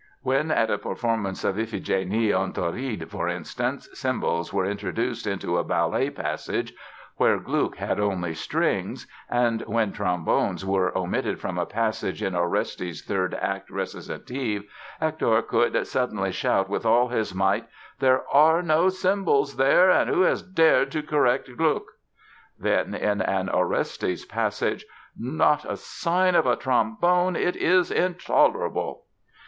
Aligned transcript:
When 0.23 0.49
at 0.49 0.71
a 0.71 0.79
performance 0.79 1.43
of 1.43 1.57
"Iphigénie 1.57 2.33
en 2.35 2.53
Tauride," 2.53 3.07
for 3.07 3.29
instance, 3.29 3.87
cymbals 3.93 4.51
were 4.51 4.65
introduced 4.65 5.27
into 5.27 5.59
a 5.59 5.63
ballet 5.63 6.09
passage 6.09 6.73
where 7.17 7.37
Gluck 7.37 7.75
has 7.75 7.99
only 7.99 8.33
strings 8.33 9.05
and 9.29 9.61
when 9.67 9.91
trombones 9.93 10.65
were 10.65 10.91
omitted 10.97 11.39
from 11.39 11.59
a 11.59 11.67
passage 11.67 12.23
in 12.23 12.33
Orestes' 12.33 13.03
third 13.03 13.35
act 13.35 13.69
recitative 13.69 14.63
Hector 14.99 15.43
would 15.51 15.85
suddenly 15.85 16.31
shout 16.31 16.67
with 16.67 16.83
all 16.83 17.09
his 17.09 17.35
might: 17.35 17.67
"There 17.99 18.23
are 18.33 18.63
no 18.63 18.89
cymbals 18.89 19.57
there; 19.57 20.03
who 20.07 20.21
has 20.21 20.41
dared 20.41 20.91
to 20.93 21.03
correct 21.03 21.47
Gluck?" 21.55 21.83
Then, 22.57 22.95
in 22.95 23.21
an 23.21 23.49
Orestes 23.49 24.25
passage: 24.25 24.83
"Not 25.15 25.63
a 25.63 25.77
sign 25.77 26.33
of 26.33 26.47
a 26.47 26.55
trombone; 26.55 27.35
it 27.35 27.55
is 27.55 27.91
intolerable!" 27.91 29.03